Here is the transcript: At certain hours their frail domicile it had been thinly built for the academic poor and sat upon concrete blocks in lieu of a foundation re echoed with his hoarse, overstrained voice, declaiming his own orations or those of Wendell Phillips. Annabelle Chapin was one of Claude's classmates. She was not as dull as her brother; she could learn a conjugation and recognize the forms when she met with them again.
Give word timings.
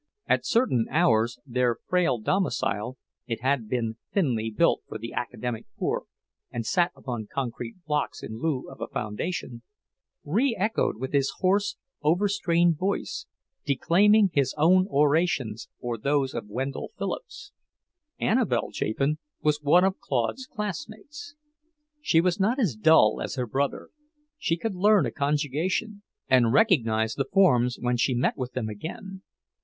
At 0.25 0.47
certain 0.47 0.87
hours 0.89 1.37
their 1.45 1.77
frail 1.87 2.17
domicile 2.17 2.97
it 3.27 3.41
had 3.41 3.69
been 3.69 3.97
thinly 4.11 4.49
built 4.49 4.81
for 4.87 4.97
the 4.97 5.13
academic 5.13 5.67
poor 5.77 6.05
and 6.49 6.65
sat 6.65 6.91
upon 6.95 7.27
concrete 7.31 7.75
blocks 7.85 8.23
in 8.23 8.39
lieu 8.41 8.67
of 8.67 8.81
a 8.81 8.87
foundation 8.87 9.61
re 10.25 10.55
echoed 10.59 10.97
with 10.97 11.13
his 11.13 11.31
hoarse, 11.41 11.77
overstrained 12.01 12.79
voice, 12.79 13.27
declaiming 13.63 14.31
his 14.33 14.55
own 14.57 14.87
orations 14.87 15.69
or 15.79 15.99
those 15.99 16.33
of 16.33 16.47
Wendell 16.49 16.89
Phillips. 16.97 17.51
Annabelle 18.19 18.71
Chapin 18.71 19.19
was 19.43 19.61
one 19.61 19.83
of 19.83 19.99
Claude's 19.99 20.47
classmates. 20.47 21.35
She 22.01 22.21
was 22.21 22.39
not 22.39 22.57
as 22.59 22.73
dull 22.75 23.21
as 23.21 23.35
her 23.35 23.45
brother; 23.45 23.89
she 24.39 24.57
could 24.57 24.73
learn 24.73 25.05
a 25.05 25.11
conjugation 25.11 26.01
and 26.27 26.51
recognize 26.53 27.13
the 27.13 27.29
forms 27.31 27.77
when 27.79 27.97
she 27.97 28.15
met 28.15 28.35
with 28.35 28.53
them 28.53 28.67
again. 28.67 29.21